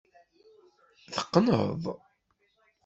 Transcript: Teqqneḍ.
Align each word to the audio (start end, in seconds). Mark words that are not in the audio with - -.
Teqqneḍ. 1.13 1.83